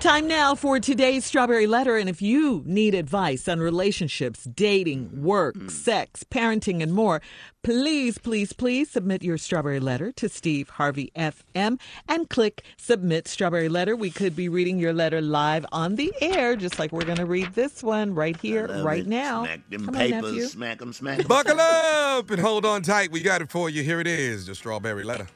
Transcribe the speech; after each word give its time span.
Time 0.00 0.28
now 0.28 0.54
for 0.54 0.78
today's 0.78 1.24
Strawberry 1.24 1.66
Letter. 1.66 1.96
And 1.96 2.08
if 2.08 2.22
you 2.22 2.62
need 2.64 2.94
advice 2.94 3.48
on 3.48 3.58
relationships, 3.58 4.44
dating, 4.44 5.22
work, 5.24 5.56
Hmm. 5.56 5.68
sex, 5.68 6.22
parenting, 6.22 6.80
and 6.84 6.92
more, 6.94 7.20
please, 7.64 8.16
please, 8.16 8.52
please 8.52 8.88
submit 8.88 9.24
your 9.24 9.36
Strawberry 9.38 9.80
Letter 9.80 10.12
to 10.12 10.28
Steve 10.28 10.68
Harvey 10.68 11.10
FM 11.16 11.80
and 12.08 12.28
click 12.30 12.62
Submit 12.76 13.26
Strawberry 13.26 13.68
Letter. 13.68 13.96
We 13.96 14.10
could 14.12 14.36
be 14.36 14.48
reading 14.48 14.78
your 14.78 14.92
letter 14.92 15.20
live 15.20 15.66
on 15.72 15.96
the 15.96 16.12
air, 16.20 16.54
just 16.54 16.78
like 16.78 16.92
we're 16.92 17.04
going 17.04 17.18
to 17.18 17.26
read 17.26 17.54
this 17.54 17.82
one 17.82 18.14
right 18.14 18.36
here, 18.40 18.68
right 18.84 19.00
it. 19.00 19.08
now. 19.08 19.42
Smack 19.46 19.68
them 19.68 19.84
Come 19.84 19.96
on, 19.96 20.10
nephew. 20.10 20.30
papers, 20.32 20.52
smack 20.52 20.78
them, 20.78 20.92
smack 20.92 21.18
them. 21.18 21.26
Buckle 21.26 21.58
up 21.60 22.30
and 22.30 22.40
hold 22.40 22.64
on 22.64 22.82
tight. 22.82 23.10
We 23.10 23.20
got 23.20 23.42
it 23.42 23.50
for 23.50 23.68
you. 23.68 23.82
Here 23.82 23.98
it 24.00 24.06
is, 24.06 24.46
the 24.46 24.54
strawberry 24.54 25.02
letter. 25.02 25.26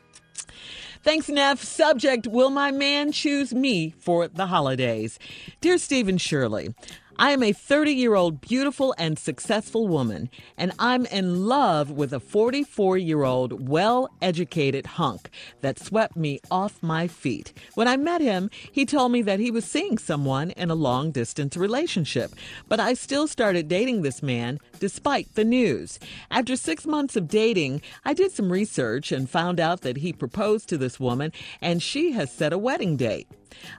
Thanks, 1.02 1.28
Neff. 1.28 1.64
Subject 1.64 2.28
Will 2.28 2.50
my 2.50 2.70
man 2.70 3.10
choose 3.10 3.52
me 3.52 3.92
for 3.98 4.28
the 4.28 4.46
holidays? 4.46 5.18
Dear 5.60 5.76
Steve 5.78 6.06
and 6.06 6.20
Shirley, 6.20 6.74
I 7.18 7.32
am 7.32 7.42
a 7.42 7.52
30 7.52 7.92
year 7.92 8.14
old 8.14 8.40
beautiful 8.40 8.94
and 8.96 9.18
successful 9.18 9.86
woman, 9.86 10.30
and 10.56 10.72
I'm 10.78 11.04
in 11.06 11.46
love 11.46 11.90
with 11.90 12.12
a 12.12 12.20
44 12.20 12.96
year 12.96 13.22
old 13.22 13.68
well 13.68 14.08
educated 14.22 14.86
hunk 14.86 15.28
that 15.60 15.78
swept 15.78 16.16
me 16.16 16.40
off 16.50 16.82
my 16.82 17.06
feet. 17.06 17.52
When 17.74 17.86
I 17.86 17.98
met 17.98 18.22
him, 18.22 18.50
he 18.70 18.86
told 18.86 19.12
me 19.12 19.20
that 19.22 19.40
he 19.40 19.50
was 19.50 19.66
seeing 19.66 19.98
someone 19.98 20.52
in 20.52 20.70
a 20.70 20.74
long 20.74 21.10
distance 21.10 21.56
relationship, 21.56 22.32
but 22.66 22.80
I 22.80 22.94
still 22.94 23.28
started 23.28 23.68
dating 23.68 24.02
this 24.02 24.22
man 24.22 24.58
despite 24.80 25.34
the 25.34 25.44
news. 25.44 25.98
After 26.30 26.56
six 26.56 26.86
months 26.86 27.14
of 27.14 27.28
dating, 27.28 27.82
I 28.04 28.14
did 28.14 28.32
some 28.32 28.50
research 28.50 29.12
and 29.12 29.28
found 29.28 29.60
out 29.60 29.82
that 29.82 29.98
he 29.98 30.12
proposed 30.12 30.68
to 30.70 30.78
this 30.78 30.98
woman 30.98 31.32
and 31.60 31.82
she 31.82 32.12
has 32.12 32.32
set 32.32 32.54
a 32.54 32.58
wedding 32.58 32.96
date. 32.96 33.28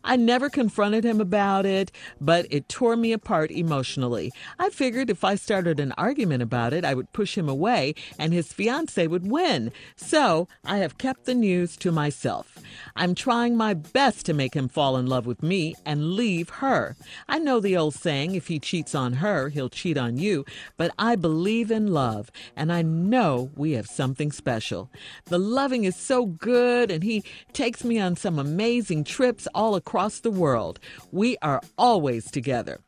I 0.04 0.16
never 0.16 0.50
confronted 0.50 1.04
him 1.04 1.22
about 1.22 1.66
it, 1.66 1.92
but 2.20 2.46
it 2.50 2.70
tore 2.70 2.96
me 2.96 3.14
apart 3.14 3.52
emotionally. 3.52 4.32
I 4.60 4.70
figured 4.70 5.10
if 5.10 5.24
I 5.24 5.36
started 5.36 5.80
an 5.80 5.94
argument 5.98 6.44
about 6.44 6.74
it, 6.74 6.86
I 6.86 6.94
would 6.94 7.14
push 7.14 7.38
him 7.38 7.48
away 7.48 7.96
and 8.20 8.34
his 8.34 8.54
fiance 8.54 9.08
would 9.08 9.30
win. 9.30 9.72
So 9.96 10.48
I 10.66 10.78
have 10.78 10.98
kept 10.98 11.26
the 11.26 11.34
news 11.34 11.78
to 11.78 11.92
myself. 11.92 12.60
I'm 12.96 13.16
trying 13.16 13.56
my 13.56 13.74
best 13.74 14.26
to 14.26 14.34
make 14.34 14.54
him 14.54 14.68
fall 14.68 14.98
in 14.98 15.08
love 15.08 15.26
with 15.26 15.42
me 15.42 15.76
and 15.86 16.14
leave 16.14 16.50
her. 16.50 16.96
I 17.28 17.40
know 17.40 17.60
the 17.60 17.78
old 17.78 17.94
saying 17.94 18.36
if 18.36 18.48
he 18.48 18.60
cheats 18.60 18.94
on 18.94 19.14
her, 19.14 19.50
he'll 19.50 19.70
cheat 19.70 19.98
on 19.98 20.18
you, 20.18 20.46
but 20.78 20.94
I 21.00 21.16
believe 21.16 21.72
in 21.72 21.88
love 21.88 22.30
and 22.56 22.72
I 22.72 22.82
know 22.82 23.52
we 23.56 23.72
have 23.72 23.88
something 23.88 24.32
special. 24.32 24.90
The 25.26 25.40
loving 25.40 25.86
is 25.86 25.96
so 25.96 26.26
good 26.26 26.92
and 26.92 27.04
he 27.04 27.24
takes 27.54 27.84
me 27.84 28.00
on 28.00 28.16
some 28.16 28.38
amazing 28.40 29.04
trips 29.04 29.48
all 29.54 29.63
across 29.72 30.20
the 30.20 30.32
world. 30.32 30.80
We 31.12 31.38
are 31.42 31.62
always 31.78 32.30
together. 32.30 32.80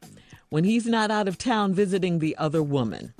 When 0.49 0.63
he's 0.63 0.85
not 0.85 1.09
out 1.09 1.27
of 1.27 1.37
town 1.37 1.73
visiting 1.73 2.19
the 2.19 2.35
other 2.37 2.61
woman. 2.61 3.13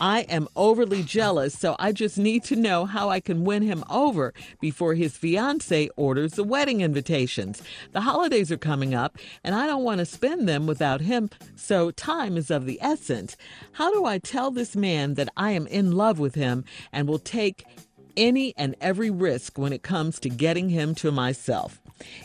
I 0.00 0.20
am 0.22 0.48
overly 0.54 1.02
jealous, 1.02 1.58
so 1.58 1.74
I 1.78 1.90
just 1.90 2.18
need 2.18 2.44
to 2.44 2.56
know 2.56 2.84
how 2.84 3.08
I 3.08 3.18
can 3.18 3.44
win 3.44 3.62
him 3.62 3.82
over 3.90 4.32
before 4.60 4.94
his 4.94 5.16
fiance 5.16 5.88
orders 5.96 6.34
the 6.34 6.44
wedding 6.44 6.82
invitations. 6.82 7.62
The 7.92 8.02
holidays 8.02 8.52
are 8.52 8.58
coming 8.58 8.94
up, 8.94 9.18
and 9.42 9.54
I 9.56 9.66
don't 9.66 9.82
want 9.82 9.98
to 9.98 10.06
spend 10.06 10.48
them 10.48 10.66
without 10.66 11.00
him, 11.00 11.30
so 11.56 11.90
time 11.90 12.36
is 12.36 12.50
of 12.50 12.64
the 12.64 12.78
essence. 12.80 13.36
How 13.72 13.92
do 13.92 14.04
I 14.04 14.18
tell 14.18 14.50
this 14.52 14.76
man 14.76 15.14
that 15.14 15.30
I 15.36 15.50
am 15.52 15.66
in 15.66 15.92
love 15.92 16.20
with 16.20 16.36
him 16.36 16.64
and 16.92 17.08
will 17.08 17.18
take 17.18 17.64
any 18.18 18.52
and 18.58 18.74
every 18.80 19.10
risk 19.10 19.56
when 19.56 19.72
it 19.72 19.82
comes 19.82 20.18
to 20.20 20.28
getting 20.28 20.68
him 20.68 20.94
to 20.96 21.10
myself? 21.10 21.80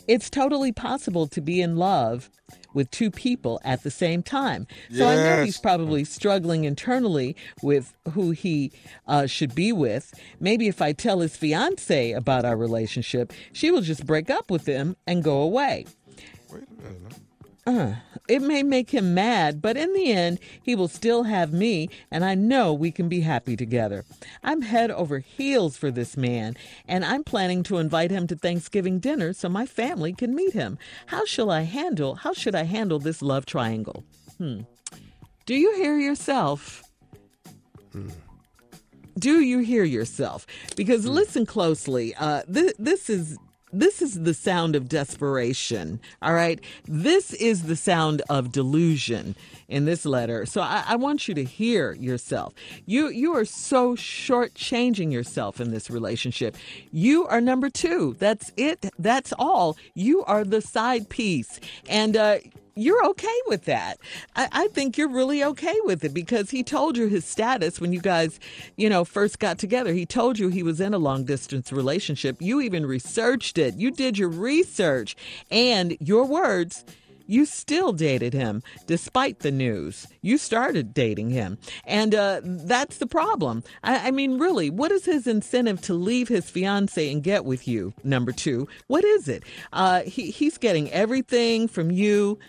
It's 0.08 0.30
totally 0.30 0.72
possible 0.72 1.28
to 1.28 1.42
be 1.42 1.62
in 1.62 1.78
love 1.78 2.30
with 2.74 2.90
two 2.92 3.12
people 3.12 3.62
at 3.64 3.84
the 3.84 3.92
same 3.92 4.24
time. 4.24 4.68
So 4.92 5.08
I 5.08 5.16
know 5.16 5.44
he's 5.44 5.60
probably 5.60 6.04
struggling 6.04 6.64
internally 6.64 7.36
with 7.62 7.94
who 8.14 8.32
he 8.32 8.72
uh, 9.08 9.28
should 9.28 9.56
be 9.56 9.72
with. 9.72 10.14
Maybe 10.40 10.68
if 10.68 10.82
I 10.82 10.92
tell 10.92 11.20
his 11.20 11.38
fiance 11.38 12.12
about 12.12 12.46
our 12.46 12.58
relationship, 12.58 13.32
she 13.52 13.72
will 13.72 13.82
just 13.82 14.06
break 14.06 14.30
up 14.30 14.50
with 14.50 14.66
him 14.66 14.96
and 15.08 15.24
go 15.24 15.42
away. 15.42 15.86
Wait 16.52 16.64
a 16.64 16.84
minute. 16.84 17.23
Uh, 17.66 17.96
it 18.28 18.42
may 18.42 18.62
make 18.62 18.90
him 18.90 19.14
mad, 19.14 19.62
but 19.62 19.78
in 19.78 19.94
the 19.94 20.12
end, 20.12 20.38
he 20.62 20.76
will 20.76 20.90
still 20.90 21.24
have 21.24 21.54
me, 21.54 21.90
and 22.12 22.26
I 22.26 22.36
know 22.36 22.74
we 22.74 22.92
can 22.92 23.08
be 23.08 23.22
happy 23.22 23.56
together. 23.56 24.04
I'm 24.44 24.64
head 24.64 24.92
over 24.92 25.20
heels 25.20 25.78
for 25.78 25.90
this 25.90 26.18
man, 26.18 26.58
and 26.88 27.06
I'm 27.06 27.24
planning 27.24 27.64
to 27.64 27.78
invite 27.78 28.12
him 28.12 28.28
to 28.28 28.36
Thanksgiving 28.36 29.00
dinner 29.00 29.32
so 29.32 29.48
my 29.48 29.66
family 29.66 30.12
can 30.12 30.36
meet 30.36 30.54
him. 30.54 30.78
How 31.06 31.26
shall 31.26 31.50
I 31.50 31.62
handle? 31.62 32.16
How 32.16 32.34
should 32.34 32.56
I 32.56 32.64
handle 32.64 33.00
this 33.00 33.22
love 33.22 33.46
triangle? 33.46 34.04
Hmm. 34.38 34.62
Do 35.46 35.56
you 35.56 35.76
hear 35.76 35.98
yourself? 35.98 36.84
Do 39.18 39.40
you 39.42 39.60
hear 39.60 39.84
yourself? 39.84 40.48
Because 40.76 41.06
listen 41.06 41.46
closely. 41.46 42.14
Uh, 42.16 42.42
th- 42.52 42.76
this 42.80 43.10
is 43.10 43.38
this 43.74 44.02
is 44.02 44.22
the 44.24 44.34
sound 44.34 44.76
of 44.76 44.88
desperation. 44.88 46.00
All 46.22 46.34
right, 46.34 46.60
this 46.86 47.34
is 47.34 47.64
the 47.64 47.76
sound 47.76 48.22
of 48.30 48.52
delusion 48.52 49.36
in 49.68 49.86
this 49.86 50.06
letter. 50.06 50.46
So 50.46 50.62
I, 50.62 50.84
I 50.88 50.96
want 50.96 51.28
you 51.28 51.34
to 51.36 51.44
hear 51.44 51.94
yourself. 51.94 52.54
You 52.86 53.10
you 53.10 53.36
are 53.36 53.46
so 53.46 53.96
shortchanging 53.96 55.12
yourself 55.12 55.60
in 55.60 55.72
this 55.72 55.90
relationship. 55.90 56.56
You 56.92 57.28
are 57.28 57.42
number 57.42 57.70
two. 57.70 58.16
That's 58.20 58.52
it. 58.58 58.86
That's 59.00 59.34
all. 59.40 59.78
You 59.94 60.24
are 60.26 60.44
the 60.44 60.62
side 60.62 61.10
piece, 61.10 61.60
and. 61.90 62.16
uh 62.16 62.38
you're 62.76 63.06
okay 63.08 63.40
with 63.48 63.66
that. 63.66 64.00
I, 64.36 64.48
I 64.52 64.68
think 64.70 64.98
you're 64.98 65.10
really 65.10 65.44
okay 65.44 65.76
with 65.84 66.04
it 66.04 66.14
because 66.14 66.50
he 66.50 66.64
told 66.64 66.98
you 66.98 67.08
his 67.08 67.26
status 67.26 67.80
when 67.80 67.94
you 67.94 68.02
guys, 68.02 68.40
you 68.76 68.90
know, 68.90 69.06
first 69.06 69.40
got 69.40 69.58
together. 69.58 69.94
He 69.94 70.06
told 70.06 70.40
you 70.40 70.48
he 70.48 70.64
was 70.64 70.82
in 70.82 70.94
a 70.94 70.98
long 70.98 71.24
distance 71.24 71.72
relationship. 71.72 72.38
You 72.40 72.62
even 72.62 72.86
researched 72.86 73.58
it. 73.58 73.76
You 73.76 73.92
did 73.92 74.18
your 74.18 74.30
research. 74.30 75.16
And 75.52 75.98
your 76.00 76.26
words, 76.26 76.84
you 77.26 77.46
still 77.46 77.94
dated 77.94 78.34
him 78.34 78.64
despite 78.88 79.40
the 79.40 79.52
news. 79.52 80.08
You 80.22 80.38
started 80.38 80.94
dating 80.94 81.30
him. 81.30 81.58
And 81.86 82.14
uh, 82.16 82.42
that's 82.44 82.98
the 82.98 83.08
problem. 83.08 83.64
I, 83.84 84.08
I 84.08 84.12
mean, 84.12 84.40
really, 84.40 84.70
what 84.70 84.92
is 84.92 85.06
his 85.06 85.28
incentive 85.28 85.82
to 85.82 85.94
leave 85.94 86.28
his 86.28 86.50
fiance 86.50 87.12
and 87.12 87.24
get 87.24 87.46
with 87.46 87.68
you? 87.68 87.94
Number 88.04 88.32
two, 88.32 88.68
what 88.88 89.04
is 89.04 89.28
it? 89.28 89.44
Uh, 89.72 90.02
he, 90.02 90.32
he's 90.32 90.58
getting 90.58 90.92
everything 90.92 91.68
from 91.68 91.92
you 91.92 92.40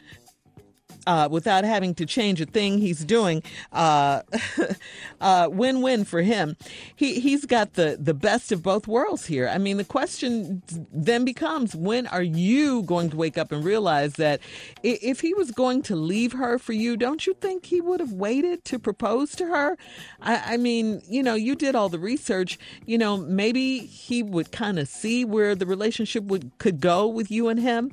uh, 1.07 1.29
without 1.31 1.65
having 1.65 1.95
to 1.95 2.07
change 2.07 2.41
a 2.41 2.47
thing 2.47 2.79
he's 2.79 3.05
doing. 3.05 3.43
Uh, 3.73 4.23
uh, 5.21 5.49
win-win 5.51 6.05
for 6.05 6.23
him. 6.23 6.57
He 6.95 7.21
he's 7.21 7.45
got 7.45 7.75
the 7.75 7.97
the 8.01 8.15
best 8.15 8.53
of 8.53 8.63
both 8.63 8.87
worlds 8.87 9.27
here. 9.27 9.49
I 9.49 9.59
mean, 9.59 9.77
the 9.77 9.85
question 9.85 10.63
then 10.93 11.25
becomes: 11.25 11.75
When 11.75 12.07
are 12.07 12.23
you 12.23 12.83
going 12.83 13.11
to 13.11 13.17
wake 13.17 13.39
up 13.39 13.53
and 13.53 13.65
realize 13.65 14.15
that 14.15 14.41
if 14.83 15.21
he 15.21 15.35
was 15.35 15.51
going 15.51 15.83
to 15.83 15.97
leave 15.97 16.33
her 16.33 16.59
for 16.59 16.73
you, 16.73 16.97
don't 16.97 17.27
you 17.27 17.35
think 17.35 17.67
he 17.67 17.81
would 17.81 18.01
have 18.01 18.13
waited 18.13 18.65
to 18.67 18.79
propose 18.79 19.35
to 19.37 19.47
her? 19.47 19.77
I, 20.21 20.55
I 20.55 20.57
mean, 20.57 21.03
you 21.09 21.23
know, 21.23 21.35
you 21.35 21.55
did 21.55 21.75
all 21.75 21.89
the 21.89 21.99
research. 21.99 22.59
You 22.87 22.99
know, 22.99 23.17
maybe 23.17 23.81
he 23.81 24.23
would 24.23 24.53
kind 24.53 24.79
of 24.79 24.89
see 24.89 25.25
where 25.25 25.55
the 25.55 25.67
relationship 25.67 26.25
would 26.25 26.53
could 26.59 26.81
go 26.81 27.07
with 27.07 27.31
you 27.31 27.49
and 27.49 27.61
him 27.61 27.93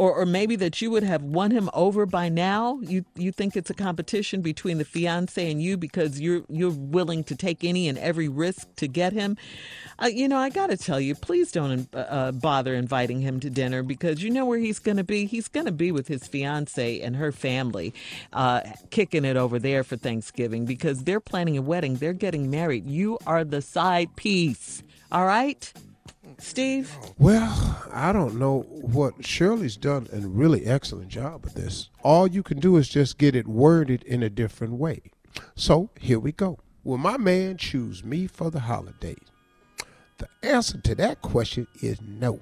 or 0.00 0.14
or 0.14 0.24
maybe 0.24 0.56
that 0.56 0.80
you 0.80 0.90
would 0.90 1.02
have 1.02 1.22
won 1.22 1.50
him 1.50 1.68
over 1.74 2.06
by 2.06 2.30
now. 2.30 2.80
You 2.80 3.04
you 3.16 3.30
think 3.30 3.54
it's 3.54 3.68
a 3.68 3.74
competition 3.74 4.40
between 4.40 4.78
the 4.78 4.84
fiance 4.86 5.50
and 5.50 5.62
you 5.62 5.76
because 5.76 6.18
you're 6.18 6.42
you're 6.48 6.70
willing 6.70 7.22
to 7.24 7.36
take 7.36 7.62
any 7.64 7.86
and 7.86 7.98
every 7.98 8.26
risk 8.26 8.74
to 8.76 8.88
get 8.88 9.12
him. 9.12 9.36
Uh, 10.02 10.06
you 10.06 10.26
know, 10.26 10.38
I 10.38 10.48
got 10.48 10.68
to 10.68 10.78
tell 10.78 10.98
you, 10.98 11.14
please 11.14 11.52
don't 11.52 11.86
uh, 11.94 11.98
uh, 11.98 12.32
bother 12.32 12.74
inviting 12.74 13.20
him 13.20 13.40
to 13.40 13.50
dinner 13.50 13.82
because 13.82 14.22
you 14.22 14.30
know 14.30 14.46
where 14.46 14.58
he's 14.58 14.78
going 14.78 14.96
to 14.96 15.04
be. 15.04 15.26
He's 15.26 15.48
going 15.48 15.66
to 15.66 15.72
be 15.72 15.92
with 15.92 16.08
his 16.08 16.26
fiance 16.26 16.98
and 17.02 17.16
her 17.16 17.30
family, 17.30 17.92
uh, 18.32 18.62
kicking 18.88 19.26
it 19.26 19.36
over 19.36 19.58
there 19.58 19.84
for 19.84 19.98
Thanksgiving 19.98 20.64
because 20.64 21.04
they're 21.04 21.20
planning 21.20 21.58
a 21.58 21.62
wedding. 21.62 21.96
They're 21.96 22.14
getting 22.14 22.48
married. 22.48 22.86
You 22.86 23.18
are 23.26 23.44
the 23.44 23.60
side 23.60 24.16
piece. 24.16 24.82
All 25.12 25.26
right, 25.26 25.70
Steve. 26.42 26.96
Well, 27.18 27.88
I 27.92 28.12
don't 28.12 28.38
know 28.38 28.60
what 28.68 29.24
Shirley's 29.24 29.76
done 29.76 30.08
a 30.12 30.20
really 30.20 30.66
excellent 30.66 31.08
job 31.08 31.44
of 31.44 31.54
this. 31.54 31.90
All 32.02 32.26
you 32.26 32.42
can 32.42 32.58
do 32.58 32.76
is 32.76 32.88
just 32.88 33.18
get 33.18 33.36
it 33.36 33.46
worded 33.46 34.02
in 34.04 34.22
a 34.22 34.30
different 34.30 34.74
way. 34.74 35.02
So 35.54 35.90
here 35.98 36.18
we 36.18 36.32
go. 36.32 36.58
Will 36.82 36.98
my 36.98 37.16
man 37.16 37.56
choose 37.56 38.02
me 38.02 38.26
for 38.26 38.50
the 38.50 38.60
holidays? 38.60 39.18
The 40.18 40.28
answer 40.42 40.78
to 40.80 40.94
that 40.96 41.22
question 41.22 41.66
is 41.82 42.00
no. 42.00 42.40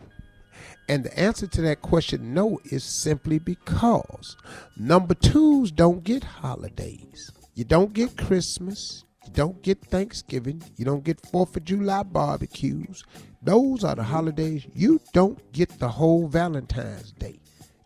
And 0.89 1.05
the 1.05 1.19
answer 1.19 1.47
to 1.47 1.63
that 1.63 1.83
question, 1.83 2.33
no, 2.33 2.59
is 2.65 2.83
simply 2.83 3.39
because 3.39 4.37
number 4.77 5.15
twos 5.15 5.71
don't 5.71 6.03
get 6.03 6.25
holidays. 6.25 7.31
You 7.55 7.65
don't 7.65 7.93
get 7.93 8.17
Christmas. 8.17 9.05
You 9.29 9.35
don't 9.35 9.63
get 9.63 9.83
Thanksgiving. 9.83 10.63
You 10.79 10.87
don't 10.87 11.05
get 11.05 11.21
Fourth 11.27 11.55
of 11.55 11.65
July 11.65 12.03
barbecues. 12.03 13.05
Those 13.43 13.85
are 13.85 13.95
the 13.95 14.03
holidays. 14.03 14.67
You 14.75 15.03
don't 15.13 15.53
get 15.53 15.69
the 15.79 15.89
whole 15.89 16.29
Valentine's 16.29 17.13
Day. 17.13 17.39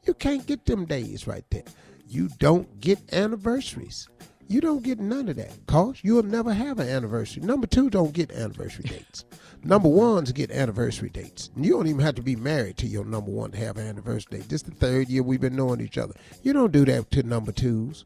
You 0.06 0.14
can't 0.14 0.46
get 0.46 0.64
them 0.66 0.84
days 0.84 1.26
right 1.26 1.44
there. 1.50 1.64
You 2.06 2.28
don't 2.38 2.80
get 2.80 3.12
anniversaries. 3.12 4.08
You 4.46 4.60
don't 4.60 4.84
get 4.84 5.00
none 5.00 5.28
of 5.28 5.34
that. 5.34 5.66
Cause 5.66 5.98
you'll 6.02 6.22
never 6.22 6.54
have 6.54 6.78
an 6.78 6.88
anniversary. 6.88 7.42
Number 7.42 7.66
two, 7.66 7.90
don't 7.90 8.12
get 8.12 8.30
anniversary 8.30 8.84
dates. 8.84 9.24
Number 9.64 9.88
ones 9.88 10.30
get 10.30 10.52
anniversary 10.52 11.10
dates. 11.10 11.50
You 11.56 11.72
don't 11.72 11.88
even 11.88 12.02
have 12.02 12.14
to 12.14 12.22
be 12.22 12.36
married 12.36 12.76
to 12.76 12.86
your 12.86 13.04
number 13.04 13.32
one 13.32 13.50
to 13.50 13.58
have 13.58 13.78
an 13.78 13.88
anniversary 13.88 14.38
date. 14.38 14.48
This 14.48 14.62
is 14.62 14.68
the 14.68 14.76
third 14.76 15.08
year 15.08 15.24
we've 15.24 15.40
been 15.40 15.56
knowing 15.56 15.80
each 15.80 15.98
other. 15.98 16.14
You 16.44 16.52
don't 16.52 16.70
do 16.70 16.84
that 16.84 17.10
to 17.10 17.24
number 17.24 17.50
twos. 17.50 18.04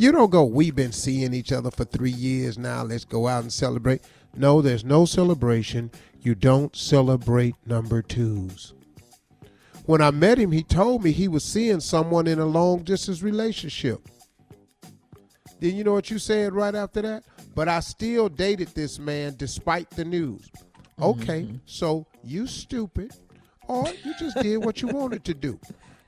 You 0.00 0.12
don't 0.12 0.30
go, 0.30 0.44
we've 0.44 0.76
been 0.76 0.92
seeing 0.92 1.34
each 1.34 1.50
other 1.50 1.72
for 1.72 1.84
three 1.84 2.12
years 2.12 2.56
now. 2.56 2.84
Let's 2.84 3.04
go 3.04 3.26
out 3.26 3.42
and 3.42 3.52
celebrate. 3.52 4.00
No, 4.36 4.62
there's 4.62 4.84
no 4.84 5.04
celebration. 5.06 5.90
You 6.20 6.36
don't 6.36 6.74
celebrate 6.76 7.56
number 7.66 8.00
twos. 8.00 8.74
When 9.86 10.00
I 10.00 10.12
met 10.12 10.38
him, 10.38 10.52
he 10.52 10.62
told 10.62 11.02
me 11.02 11.10
he 11.10 11.26
was 11.26 11.42
seeing 11.42 11.80
someone 11.80 12.28
in 12.28 12.38
a 12.38 12.46
long 12.46 12.84
distance 12.84 13.22
relationship. 13.22 14.00
Then 15.58 15.74
you 15.74 15.82
know 15.82 15.94
what 15.94 16.12
you 16.12 16.20
said 16.20 16.52
right 16.52 16.76
after 16.76 17.02
that? 17.02 17.24
But 17.56 17.68
I 17.68 17.80
still 17.80 18.28
dated 18.28 18.68
this 18.68 19.00
man 19.00 19.34
despite 19.36 19.90
the 19.90 20.04
news. 20.04 20.48
Okay, 21.02 21.42
mm-hmm. 21.42 21.56
so 21.64 22.06
you 22.22 22.46
stupid, 22.46 23.12
or 23.66 23.88
you 24.04 24.14
just 24.16 24.36
did 24.42 24.58
what 24.58 24.80
you 24.80 24.86
wanted 24.86 25.24
to 25.24 25.34
do. 25.34 25.58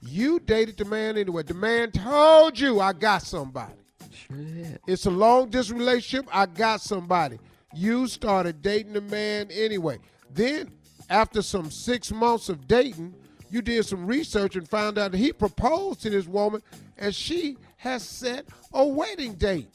You 0.00 0.38
dated 0.38 0.76
the 0.76 0.84
man 0.84 1.18
anyway. 1.18 1.42
The 1.42 1.54
man 1.54 1.90
told 1.90 2.56
you 2.56 2.80
I 2.80 2.92
got 2.92 3.22
somebody. 3.22 3.79
Sure. 4.26 4.78
It's 4.86 5.06
a 5.06 5.10
long 5.10 5.50
distance 5.50 5.78
relationship. 5.78 6.28
I 6.32 6.46
got 6.46 6.80
somebody. 6.80 7.38
You 7.74 8.06
started 8.06 8.62
dating 8.62 8.94
the 8.94 9.00
man 9.00 9.48
anyway. 9.50 9.98
Then, 10.32 10.70
after 11.08 11.42
some 11.42 11.70
six 11.70 12.12
months 12.12 12.48
of 12.48 12.66
dating, 12.66 13.14
you 13.50 13.62
did 13.62 13.84
some 13.84 14.06
research 14.06 14.56
and 14.56 14.68
found 14.68 14.98
out 14.98 15.12
that 15.12 15.18
he 15.18 15.32
proposed 15.32 16.02
to 16.02 16.10
this 16.10 16.26
woman 16.26 16.62
and 16.98 17.14
she 17.14 17.56
has 17.76 18.02
set 18.02 18.46
a 18.72 18.86
wedding 18.86 19.34
date. 19.34 19.70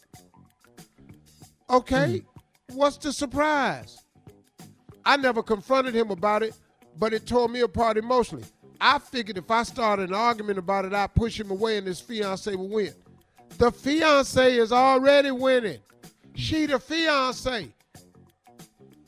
Okay, 1.69 2.24
mm. 2.24 2.25
what's 2.74 2.97
the 2.97 3.12
surprise? 3.12 4.03
I 5.03 5.18
never 5.18 5.44
confronted 5.44 5.95
him 5.95 6.12
about 6.12 6.44
it, 6.44 6.56
but 6.97 7.13
it 7.13 7.25
tore 7.25 7.50
me 7.50 7.62
apart 7.62 7.97
emotionally. 7.97 8.45
I 8.80 9.00
figured 9.00 9.38
if 9.38 9.50
I 9.50 9.63
started 9.63 10.09
an 10.09 10.15
argument 10.15 10.59
about 10.59 10.86
it, 10.86 10.94
I'd 10.94 11.13
push 11.13 11.39
him 11.39 11.51
away 11.51 11.77
and 11.77 11.88
his 11.88 12.00
fiance 12.00 12.53
would 12.53 12.69
win. 12.69 12.94
The 13.57 13.71
fiance 13.71 14.57
is 14.57 14.71
already 14.71 15.31
winning. 15.31 15.80
She 16.36 16.65
the 16.65 16.80
fiance. 16.80 17.69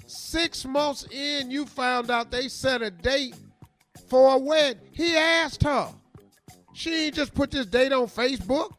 Six 0.06 0.66
months 0.66 1.06
in, 1.12 1.52
you 1.52 1.66
found 1.66 2.10
out 2.10 2.32
they 2.32 2.48
set 2.48 2.82
a 2.82 2.90
date 2.90 3.36
for 4.08 4.36
a 4.36 4.38
wedding. 4.38 4.82
He 4.92 5.16
asked 5.16 5.64
her. 5.64 5.90
She 6.74 7.06
ain't 7.06 7.16
just 7.16 7.34
put 7.34 7.52
this 7.52 7.66
date 7.66 7.92
on 7.92 8.08
Facebook. 8.08 8.74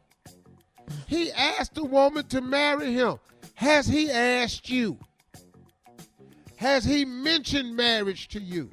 He 1.05 1.31
asked 1.31 1.75
the 1.75 1.83
woman 1.83 2.25
to 2.27 2.41
marry 2.41 2.93
him. 2.93 3.19
Has 3.55 3.85
he 3.85 4.09
asked 4.09 4.69
you? 4.69 4.97
Has 6.55 6.83
he 6.83 7.05
mentioned 7.05 7.75
marriage 7.75 8.27
to 8.29 8.39
you? 8.39 8.69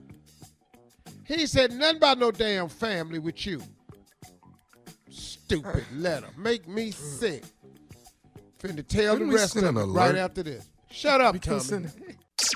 He 1.24 1.46
said 1.46 1.72
nothing 1.72 1.96
about 1.96 2.18
no 2.18 2.30
damn 2.30 2.68
family 2.68 3.18
with 3.18 3.46
you. 3.46 3.60
Stupid 5.46 5.84
letter. 5.94 6.26
Make 6.36 6.66
me 6.66 6.90
sick. 6.90 7.44
Finna 8.58 8.84
tell 8.86 9.14
Couldn't 9.14 9.28
the 9.28 9.34
rest 9.34 9.54
of 9.56 9.76
it 9.76 9.80
right 9.80 10.16
after 10.16 10.42
this. 10.42 10.68
Shut 10.90 11.20
up, 11.20 11.40
Tommy. 11.40 11.86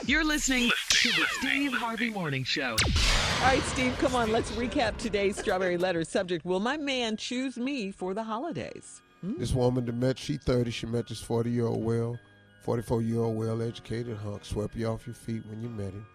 You're 0.07 0.25
listening 0.25 0.71
to 0.89 1.09
the 1.09 1.25
Steve 1.39 1.73
Harvey 1.73 2.11
Morning 2.11 2.43
Show. 2.43 2.73
All 2.73 3.47
right, 3.47 3.63
Steve, 3.63 3.97
come 3.99 4.17
on. 4.17 4.33
Let's 4.33 4.51
recap 4.53 4.97
today's 4.97 5.39
Strawberry 5.39 5.77
Letter 5.77 6.03
subject. 6.03 6.45
Will 6.45 6.59
my 6.59 6.77
man 6.77 7.17
choose 7.17 7.57
me 7.57 7.93
for 7.93 8.13
the 8.13 8.25
holidays? 8.25 9.01
Hmm? 9.21 9.39
This 9.39 9.53
woman 9.53 9.87
that 9.87 9.95
met, 9.95 10.19
she 10.19 10.37
30, 10.37 10.73
she 10.73 10.87
met 10.87 11.07
this 11.07 11.21
40 11.21 11.49
year 11.51 11.67
old 11.67 11.85
well 11.85 12.19
44 12.63 13.03
year 13.03 13.21
old 13.21 13.37
well 13.37 13.63
educated 13.63 14.17
hunk 14.17 14.45
swept 14.45 14.75
you 14.75 14.87
off 14.87 15.07
your 15.07 15.15
feet 15.15 15.47
when 15.47 15.63
you 15.63 15.69
met 15.69 15.93
him. 15.93 16.07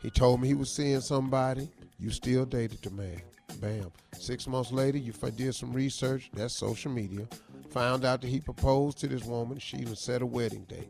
He 0.00 0.10
told 0.10 0.40
me 0.40 0.48
he 0.48 0.54
was 0.54 0.70
seeing 0.70 1.00
somebody. 1.00 1.68
You 1.98 2.10
still 2.10 2.46
dated 2.46 2.82
the 2.82 2.90
man. 2.90 3.20
Bam. 3.60 3.90
Six 4.18 4.46
months 4.46 4.72
later, 4.72 4.98
you 4.98 5.12
did 5.12 5.54
some 5.54 5.72
research. 5.72 6.30
That's 6.34 6.54
social 6.54 6.90
media. 6.90 7.26
Found 7.70 8.04
out 8.04 8.20
that 8.22 8.28
he 8.28 8.40
proposed 8.40 8.98
to 8.98 9.08
this 9.08 9.24
woman. 9.24 9.58
She 9.58 9.78
even 9.78 9.96
set 9.96 10.22
a 10.22 10.26
wedding 10.26 10.64
date. 10.64 10.88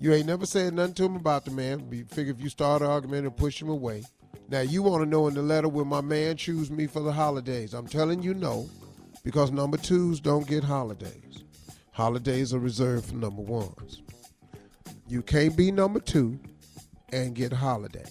You 0.00 0.12
ain't 0.12 0.26
never 0.26 0.46
said 0.46 0.74
nothing 0.74 0.94
to 0.94 1.04
him 1.04 1.16
about 1.16 1.44
the 1.44 1.50
man. 1.50 1.88
You 1.90 2.04
figure 2.04 2.32
if 2.32 2.40
you 2.40 2.48
start 2.48 2.82
an 2.82 2.88
argument 2.88 3.26
and 3.26 3.36
push 3.36 3.60
him 3.60 3.68
away. 3.68 4.04
Now 4.48 4.60
you 4.60 4.82
want 4.82 5.02
to 5.02 5.08
know 5.08 5.28
in 5.28 5.34
the 5.34 5.42
letter 5.42 5.68
will 5.68 5.84
my 5.84 6.00
man 6.00 6.36
choose 6.36 6.70
me 6.70 6.86
for 6.86 7.00
the 7.00 7.12
holidays? 7.12 7.72
I'm 7.72 7.86
telling 7.86 8.22
you 8.22 8.34
no, 8.34 8.68
because 9.22 9.50
number 9.50 9.76
twos 9.76 10.20
don't 10.20 10.46
get 10.46 10.62
holidays. 10.62 11.44
Holidays 11.92 12.52
are 12.52 12.58
reserved 12.58 13.06
for 13.06 13.14
number 13.14 13.42
ones. 13.42 14.02
You 15.08 15.22
can't 15.22 15.56
be 15.56 15.70
number 15.70 16.00
two 16.00 16.38
and 17.12 17.34
get 17.34 17.52
a 17.52 17.56
holiday. 17.56 18.04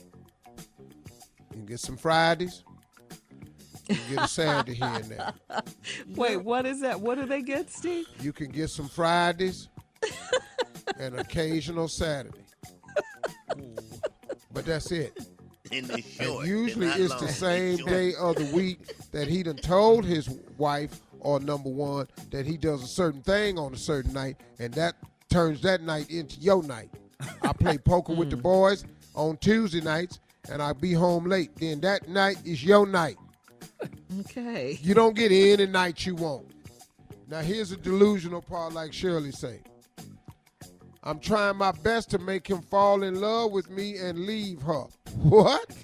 You 0.47 1.57
can 1.57 1.65
get 1.65 1.79
some 1.79 1.97
Fridays. 1.97 2.63
You 3.93 4.15
get 4.15 4.25
a 4.25 4.27
Saturday 4.27 4.73
here 4.75 4.85
and 4.85 5.05
there. 5.05 5.33
Wait, 6.15 6.37
what 6.37 6.65
is 6.65 6.81
that? 6.81 6.99
What 6.99 7.19
do 7.19 7.25
they 7.25 7.41
get, 7.41 7.69
Steve? 7.69 8.07
You 8.19 8.33
can 8.33 8.49
get 8.49 8.69
some 8.69 8.87
Fridays 8.87 9.69
and 10.99 11.19
occasional 11.19 11.87
Saturday. 11.87 12.39
But 14.51 14.65
that's 14.65 14.91
it. 14.91 15.17
In 15.71 15.87
the 15.87 16.01
short, 16.01 16.45
and 16.45 16.47
usually 16.47 16.87
it's 16.87 17.09
long. 17.09 17.21
the 17.21 17.31
same 17.31 17.77
day 17.77 18.13
of 18.15 18.35
the 18.35 18.51
week 18.53 18.79
that 19.11 19.27
he 19.27 19.41
done 19.41 19.55
told 19.55 20.05
his 20.05 20.29
wife 20.57 21.01
or 21.19 21.39
number 21.39 21.69
one 21.69 22.07
that 22.29 22.45
he 22.45 22.57
does 22.57 22.83
a 22.83 22.87
certain 22.87 23.21
thing 23.21 23.57
on 23.57 23.73
a 23.73 23.77
certain 23.77 24.13
night, 24.13 24.37
and 24.59 24.73
that 24.75 24.95
turns 25.29 25.61
that 25.61 25.81
night 25.81 26.11
into 26.11 26.39
your 26.39 26.61
night. 26.61 26.89
I 27.41 27.53
play 27.53 27.77
poker 27.85 28.13
with 28.13 28.29
the 28.29 28.35
hmm. 28.35 28.43
boys 28.43 28.83
on 29.15 29.37
Tuesday 29.37 29.81
nights, 29.81 30.19
and 30.49 30.61
I 30.61 30.73
be 30.73 30.93
home 30.93 31.25
late. 31.25 31.55
Then 31.55 31.79
that 31.81 32.07
night 32.07 32.37
is 32.45 32.63
your 32.63 32.85
night. 32.85 33.17
Okay. 34.19 34.77
You 34.81 34.93
don't 34.93 35.15
get 35.15 35.31
any 35.31 35.65
night 35.65 36.05
you 36.05 36.15
want. 36.15 36.51
Now 37.27 37.41
here's 37.41 37.71
a 37.71 37.77
delusional 37.77 38.41
part, 38.41 38.73
like 38.73 38.93
Shirley 38.93 39.31
say. 39.31 39.61
I'm 41.03 41.19
trying 41.19 41.57
my 41.57 41.71
best 41.71 42.09
to 42.11 42.19
make 42.19 42.47
him 42.47 42.61
fall 42.61 43.03
in 43.03 43.19
love 43.19 43.51
with 43.51 43.69
me 43.69 43.97
and 43.97 44.19
leave 44.19 44.61
her. 44.61 44.85
What? 45.15 45.75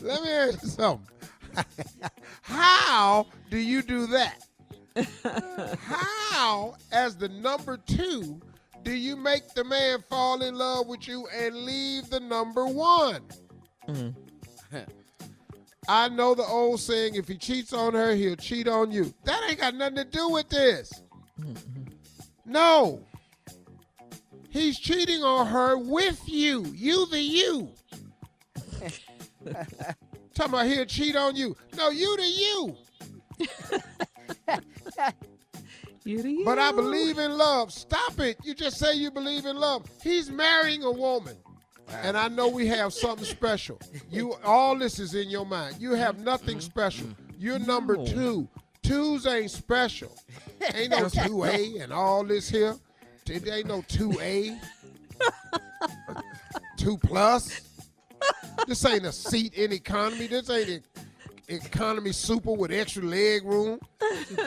Let 0.00 0.22
me 0.22 0.30
ask 0.30 0.62
you 0.62 0.68
something. 0.68 1.06
How 2.42 3.26
do 3.50 3.58
you 3.58 3.82
do 3.82 4.06
that? 4.08 4.44
How, 5.80 6.74
as 6.92 7.16
the 7.16 7.28
number 7.28 7.76
two, 7.76 8.40
do 8.82 8.92
you 8.92 9.16
make 9.16 9.48
the 9.54 9.64
man 9.64 10.02
fall 10.08 10.42
in 10.42 10.54
love 10.54 10.86
with 10.88 11.06
you 11.06 11.26
and 11.34 11.54
leave 11.54 12.10
the 12.10 12.20
number 12.20 12.66
one? 12.66 13.22
Mm-hmm. 13.88 14.76
I 15.88 16.08
know 16.10 16.34
the 16.34 16.44
old 16.44 16.80
saying, 16.80 17.14
if 17.14 17.26
he 17.26 17.36
cheats 17.36 17.72
on 17.72 17.94
her, 17.94 18.14
he'll 18.14 18.36
cheat 18.36 18.68
on 18.68 18.90
you. 18.90 19.14
That 19.24 19.42
ain't 19.48 19.58
got 19.58 19.74
nothing 19.74 19.96
to 19.96 20.04
do 20.04 20.28
with 20.28 20.48
this. 20.48 20.92
No. 22.50 23.04
He's 24.48 24.78
cheating 24.78 25.22
on 25.22 25.46
her 25.48 25.76
with 25.76 26.18
you. 26.26 26.64
You 26.74 27.04
the 27.06 27.20
you. 27.20 27.68
Talking 30.34 30.54
about 30.54 30.66
he'll 30.66 30.86
cheat 30.86 31.14
on 31.14 31.36
you. 31.36 31.54
No, 31.76 31.90
you 31.90 32.16
the 32.16 32.26
you. 32.26 32.76
you 36.04 36.22
the 36.22 36.30
you. 36.30 36.44
But 36.46 36.58
I 36.58 36.72
believe 36.72 37.18
in 37.18 37.36
love. 37.36 37.70
Stop 37.70 38.18
it. 38.20 38.38
You 38.42 38.54
just 38.54 38.78
say 38.78 38.94
you 38.94 39.10
believe 39.10 39.44
in 39.44 39.56
love. 39.56 39.84
He's 40.02 40.30
marrying 40.30 40.82
a 40.84 40.90
woman. 40.90 41.36
And 42.02 42.16
I 42.16 42.28
know 42.28 42.48
we 42.48 42.66
have 42.68 42.92
something 42.92 43.24
special. 43.24 43.80
You 44.10 44.34
all 44.44 44.76
this 44.76 44.98
is 44.98 45.14
in 45.14 45.28
your 45.30 45.46
mind. 45.46 45.76
You 45.78 45.94
have 45.94 46.18
nothing 46.18 46.60
special. 46.60 47.08
You're 47.38 47.58
number 47.58 47.96
two. 48.04 48.48
Twos 48.82 49.26
ain't 49.26 49.50
special. 49.50 50.14
Ain't 50.74 50.90
no 50.90 51.08
two 51.08 51.44
A 51.44 51.78
and 51.78 51.92
all 51.92 52.24
this 52.24 52.48
here. 52.48 52.76
It 53.26 53.48
ain't 53.48 53.66
no 53.66 53.82
two 53.88 54.18
A. 54.20 54.58
two 56.76 56.96
plus. 56.98 57.60
This 58.66 58.84
ain't 58.84 59.04
a 59.04 59.12
seat 59.12 59.54
in 59.54 59.72
economy. 59.72 60.26
This 60.26 60.50
ain't 60.50 60.84
economy 61.48 62.12
super 62.12 62.52
with 62.52 62.70
extra 62.70 63.02
leg 63.02 63.44
room. 63.44 63.78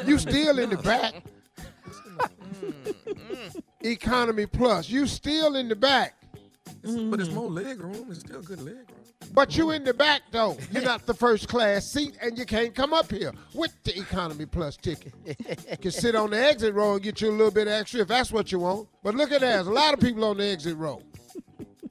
You 0.05 0.17
still 0.17 0.59
in 0.59 0.69
the 0.69 0.77
back. 0.77 1.23
economy 3.81 4.45
plus. 4.45 4.89
You 4.89 5.07
still 5.07 5.55
in 5.55 5.67
the 5.67 5.75
back. 5.75 6.15
Mm-hmm. 6.83 7.11
But 7.11 7.19
it's 7.19 7.31
more 7.31 7.49
leg 7.49 7.79
room. 7.81 8.07
It's 8.09 8.21
still 8.21 8.41
good 8.41 8.61
leg 8.61 8.75
room. 8.75 9.01
But 9.33 9.55
you 9.55 9.71
in 9.71 9.83
the 9.83 9.93
back 9.93 10.23
though. 10.31 10.57
You're 10.71 10.83
not 10.83 11.05
the 11.05 11.13
first 11.13 11.47
class 11.47 11.85
seat, 11.85 12.17
and 12.21 12.37
you 12.37 12.45
can't 12.45 12.73
come 12.75 12.93
up 12.93 13.11
here 13.11 13.31
with 13.53 13.71
the 13.83 13.97
economy 13.97 14.45
plus 14.45 14.77
ticket. 14.77 15.13
You 15.25 15.77
can 15.77 15.91
sit 15.91 16.15
on 16.15 16.31
the 16.31 16.43
exit 16.43 16.73
row 16.73 16.93
and 16.93 17.03
get 17.03 17.21
you 17.21 17.29
a 17.29 17.31
little 17.31 17.51
bit 17.51 17.67
extra 17.67 18.01
if 18.01 18.07
that's 18.07 18.31
what 18.31 18.51
you 18.51 18.59
want. 18.59 18.89
But 19.03 19.15
look 19.15 19.31
at 19.31 19.41
that. 19.41 19.53
There's 19.53 19.67
a 19.67 19.71
lot 19.71 19.93
of 19.93 19.99
people 19.99 20.25
on 20.25 20.37
the 20.37 20.45
exit 20.45 20.75
row. 20.75 21.01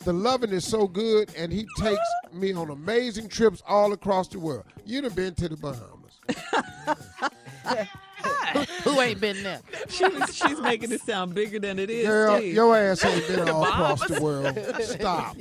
The 0.05 0.13
loving 0.13 0.51
is 0.51 0.67
so 0.67 0.87
good, 0.87 1.33
and 1.37 1.53
he 1.53 1.67
takes 1.79 2.01
me 2.33 2.55
on 2.55 2.71
amazing 2.71 3.29
trips 3.29 3.63
all 3.67 3.93
across 3.93 4.29
the 4.29 4.39
world. 4.39 4.65
You'd 4.87 5.05
have 5.05 5.15
been 5.15 5.35
to 5.35 5.49
the 5.49 5.57
Bahamas. 5.57 6.21
Who 8.85 9.01
ain't 9.01 9.21
been 9.21 9.43
there? 9.43 9.61
She 9.89 10.05
was, 10.05 10.35
she's 10.35 10.61
making 10.61 10.93
it 10.93 11.01
sound 11.03 11.35
bigger 11.35 11.59
than 11.59 11.79
it 11.79 11.91
is. 11.91 12.07
Girl, 12.07 12.39
Steve. 12.39 12.55
your 12.55 12.77
ass 12.77 13.05
ain't 13.05 13.27
been 13.29 13.49
all 13.49 13.65
across 13.65 14.07
the 14.07 14.21
world. 14.21 14.59
Stop. 14.83 15.37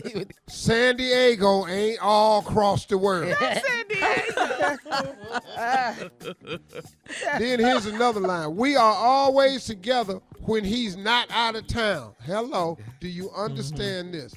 San 0.48 0.98
Diego 0.98 1.68
ain't 1.68 2.00
all 2.02 2.40
across 2.40 2.86
the 2.86 2.98
world. 2.98 3.36
then 7.40 7.60
here's 7.60 7.86
another 7.86 8.20
line. 8.20 8.56
We 8.56 8.76
are 8.76 8.96
always 8.96 9.66
together 9.66 10.20
when 10.42 10.64
he's 10.64 10.98
not 10.98 11.30
out 11.32 11.56
of 11.56 11.68
town. 11.68 12.14
Hello. 12.24 12.78
Do 13.00 13.08
you 13.08 13.26
mm-hmm. 13.26 13.42
understand 13.42 14.14
this? 14.14 14.36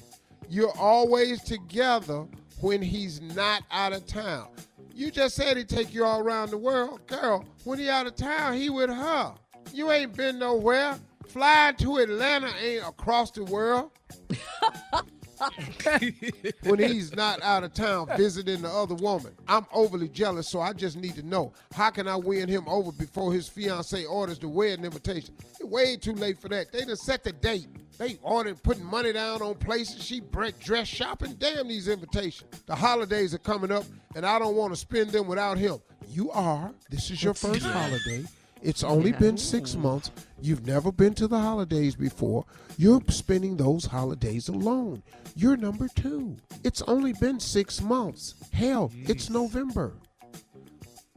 You're 0.49 0.77
always 0.77 1.41
together 1.43 2.25
when 2.61 2.81
he's 2.81 3.21
not 3.21 3.63
out 3.71 3.93
of 3.93 4.05
town. 4.05 4.47
You 4.93 5.09
just 5.09 5.35
said 5.35 5.57
he'd 5.57 5.69
take 5.69 5.93
you 5.93 6.05
all 6.05 6.19
around 6.19 6.51
the 6.51 6.57
world. 6.57 7.05
Girl, 7.07 7.43
when 7.63 7.79
he 7.79 7.89
out 7.89 8.05
of 8.05 8.15
town, 8.15 8.53
he 8.53 8.69
with 8.69 8.89
her. 8.89 9.33
You 9.73 9.91
ain't 9.91 10.15
been 10.15 10.37
nowhere. 10.37 10.99
Flying 11.27 11.75
to 11.77 11.97
Atlanta 11.97 12.51
ain't 12.61 12.87
across 12.87 13.31
the 13.31 13.43
world. 13.45 13.91
when 16.63 16.79
he's 16.79 17.15
not 17.15 17.41
out 17.41 17.63
of 17.63 17.73
town 17.73 18.07
visiting 18.17 18.61
the 18.61 18.69
other 18.69 18.95
woman. 18.95 19.33
I'm 19.47 19.65
overly 19.73 20.09
jealous, 20.09 20.47
so 20.47 20.61
I 20.61 20.73
just 20.73 20.97
need 20.97 21.15
to 21.15 21.23
know 21.23 21.53
how 21.73 21.89
can 21.89 22.07
I 22.07 22.15
win 22.15 22.47
him 22.47 22.63
over 22.67 22.91
before 22.91 23.33
his 23.33 23.47
fiance 23.47 24.05
orders 24.05 24.39
the 24.39 24.47
wedding 24.47 24.85
invitation? 24.85 25.35
It's 25.39 25.63
way 25.63 25.97
too 25.97 26.13
late 26.13 26.39
for 26.39 26.49
that. 26.49 26.71
They 26.71 26.85
done 26.85 26.95
set 26.95 27.23
the 27.23 27.31
date. 27.31 27.67
They 27.97 28.17
ordered 28.21 28.61
putting 28.63 28.85
money 28.85 29.13
down 29.13 29.41
on 29.41 29.55
places. 29.55 30.03
She 30.03 30.19
break 30.19 30.59
dress 30.59 30.87
shopping. 30.87 31.35
Damn 31.39 31.67
these 31.67 31.87
invitations. 31.87 32.63
The 32.65 32.75
holidays 32.75 33.33
are 33.33 33.39
coming 33.39 33.71
up, 33.71 33.85
and 34.15 34.25
I 34.25 34.39
don't 34.39 34.55
want 34.55 34.73
to 34.73 34.77
spend 34.79 35.11
them 35.11 35.27
without 35.27 35.57
him. 35.57 35.77
You 36.07 36.31
are. 36.31 36.71
This 36.89 37.11
is 37.11 37.23
your 37.23 37.33
first 37.33 37.65
holiday. 37.65 38.25
It's 38.63 38.83
only 38.83 39.11
been 39.11 39.37
six 39.37 39.75
months. 39.75 40.09
You've 40.41 40.65
never 40.65 40.91
been 40.91 41.13
to 41.15 41.27
the 41.27 41.37
holidays 41.39 41.95
before. 41.95 42.45
You're 42.77 43.01
spending 43.09 43.57
those 43.57 43.85
holidays 43.85 44.47
alone. 44.47 45.03
You're 45.35 45.57
number 45.57 45.89
two. 45.95 46.37
It's 46.63 46.81
only 46.83 47.11
been 47.13 47.41
six 47.41 47.81
months. 47.81 48.35
Hell, 48.53 48.89
it's 48.95 49.29
November. 49.29 49.93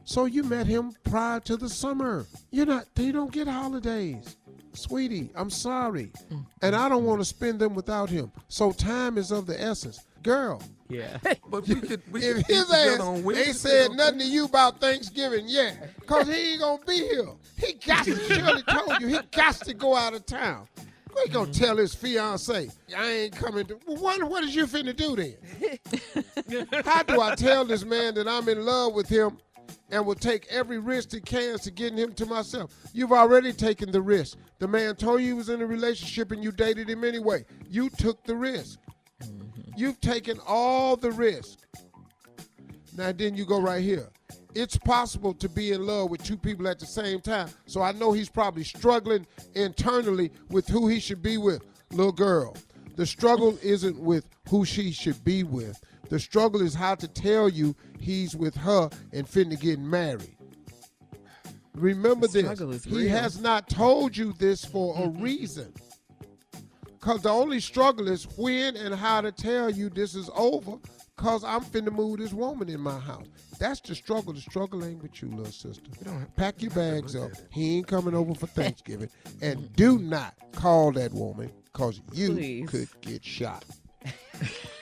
So 0.03 0.25
you 0.25 0.43
met 0.43 0.67
him 0.67 0.93
prior 1.05 1.39
to 1.41 1.55
the 1.55 1.69
summer. 1.69 2.25
You're 2.51 2.65
not, 2.65 2.85
they 2.95 3.11
don't 3.11 3.31
get 3.31 3.47
holidays. 3.47 4.37
Sweetie, 4.73 5.31
I'm 5.35 5.49
sorry. 5.49 6.11
Mm. 6.29 6.45
And 6.61 6.75
I 6.75 6.87
don't 6.89 7.05
want 7.05 7.19
to 7.19 7.25
spend 7.25 7.59
them 7.59 7.73
without 7.73 8.09
him. 8.09 8.31
So 8.47 8.71
time 8.71 9.17
is 9.17 9.31
of 9.31 9.47
the 9.47 9.59
essence. 9.59 10.05
Girl, 10.27 10.61
Yeah. 10.89 11.17
But 11.49 11.65
we 11.69 11.75
could, 11.75 12.01
we 12.11 12.21
if 12.21 12.35
could 12.37 12.45
his 12.47 12.65
get 12.65 12.95
ass 12.95 12.99
on 12.99 13.35
ain't 13.35 13.55
said 13.55 13.87
okay? 13.87 13.95
nothing 13.95 14.19
to 14.19 14.25
you 14.25 14.43
about 14.43 14.81
Thanksgiving 14.81 15.45
yet, 15.47 15.93
cause 16.05 16.27
he 16.27 16.51
ain't 16.53 16.59
gonna 16.61 16.83
be 16.85 16.97
here. 16.97 17.27
He 17.57 17.73
got 17.75 18.03
to 18.03 18.13
Shirley 18.19 18.61
told 18.63 18.99
you 18.99 19.07
he 19.07 19.19
got 19.31 19.55
to 19.55 19.73
go 19.73 19.95
out 19.95 20.13
of 20.13 20.25
town. 20.25 20.67
He 20.77 20.83
Mm-hmm. 20.83 21.33
gonna 21.33 21.51
tell 21.53 21.77
his 21.77 21.95
fiance, 21.95 22.69
I 22.95 23.09
ain't 23.09 23.35
coming 23.35 23.65
to 23.67 23.79
well, 23.87 23.97
one, 23.97 24.29
what 24.29 24.43
is 24.43 24.53
you 24.53 24.67
finna 24.67 24.93
do 24.93 25.15
then? 25.15 26.67
How 26.85 27.03
do 27.03 27.21
I 27.21 27.35
tell 27.35 27.63
this 27.65 27.85
man 27.85 28.13
that 28.15 28.27
I'm 28.27 28.47
in 28.49 28.65
love 28.65 28.93
with 28.93 29.07
him 29.07 29.37
and 29.89 30.05
will 30.05 30.15
take 30.15 30.45
every 30.51 30.77
risk 30.79 31.13
he 31.13 31.21
can 31.21 31.57
to 31.59 31.71
getting 31.71 31.97
him 31.97 32.13
to 32.15 32.25
myself? 32.25 32.75
You've 32.93 33.13
already 33.13 33.53
taken 33.53 33.91
the 33.91 34.01
risk. 34.01 34.37
The 34.59 34.67
man 34.67 34.95
told 34.95 35.21
you 35.21 35.27
he 35.27 35.33
was 35.33 35.49
in 35.49 35.61
a 35.61 35.65
relationship 35.65 36.31
and 36.31 36.43
you 36.43 36.51
dated 36.51 36.89
him 36.89 37.03
anyway. 37.03 37.45
You 37.69 37.89
took 37.89 38.23
the 38.25 38.35
risk. 38.35 38.77
You've 39.77 40.01
taken 40.01 40.39
all 40.47 40.97
the 40.97 41.11
risk. 41.11 41.59
Now 42.97 43.11
then 43.11 43.35
you 43.35 43.45
go 43.45 43.61
right 43.61 43.83
here. 43.83 44.09
It's 44.55 44.75
possible 44.75 45.35
to 45.35 45.47
be 45.47 45.71
in 45.71 45.85
love 45.85 46.09
with 46.09 46.23
two 46.23 46.35
people 46.35 46.67
at 46.67 46.79
the 46.79 46.87
same 46.87 47.21
time. 47.21 47.49
So 47.67 47.83
I 47.83 47.91
know 47.91 48.11
he's 48.11 48.27
probably 48.27 48.63
struggling 48.63 49.27
internally 49.53 50.31
with 50.49 50.67
who 50.67 50.87
he 50.87 50.99
should 50.99 51.21
be 51.21 51.37
with. 51.37 51.61
Little 51.91 52.11
girl. 52.11 52.57
The 52.95 53.05
struggle 53.05 53.55
isn't 53.61 53.99
with 53.99 54.27
who 54.49 54.65
she 54.65 54.91
should 54.91 55.23
be 55.23 55.43
with. 55.43 55.79
The 56.09 56.19
struggle 56.19 56.63
is 56.63 56.73
how 56.73 56.95
to 56.95 57.07
tell 57.07 57.47
you 57.47 57.75
he's 57.99 58.35
with 58.35 58.55
her 58.55 58.89
and 59.13 59.27
finna 59.27 59.59
get 59.59 59.77
married. 59.77 60.35
Remember 61.75 62.25
this. 62.25 62.83
He 62.83 62.95
real. 62.95 63.09
has 63.09 63.39
not 63.39 63.69
told 63.69 64.17
you 64.17 64.33
this 64.39 64.65
for 64.65 64.97
a 64.97 65.07
reason. 65.07 65.71
Cause 67.07 67.21
the 67.21 67.29
only 67.29 67.61
struggle 67.61 68.09
is 68.09 68.25
when 68.37 68.75
and 68.75 68.93
how 68.93 69.21
to 69.21 69.31
tell 69.31 69.69
you 69.69 69.89
this 69.89 70.13
is 70.13 70.29
over. 70.35 70.73
Cause 71.15 71.41
I'm 71.41 71.61
finna 71.61 71.89
move 71.89 72.19
this 72.19 72.33
woman 72.33 72.67
in 72.67 72.81
my 72.81 72.99
house. 72.99 73.27
That's 73.57 73.79
the 73.79 73.95
struggle. 73.95 74.33
The 74.33 74.41
struggle 74.41 74.83
ain't 74.83 75.01
with 75.01 75.21
you, 75.21 75.29
little 75.29 75.45
sister. 75.45 75.89
Pack 76.35 76.61
your 76.61 76.71
bags 76.71 77.15
up. 77.15 77.31
He 77.49 77.77
ain't 77.77 77.87
coming 77.87 78.13
over 78.13 78.35
for 78.35 78.47
Thanksgiving. 78.47 79.09
and 79.41 79.73
do 79.77 79.99
not 79.99 80.35
call 80.51 80.91
that 80.91 81.13
woman, 81.13 81.49
cause 81.71 82.01
you 82.11 82.33
Please. 82.33 82.69
could 82.69 82.89
get 82.99 83.23
shot. 83.23 83.63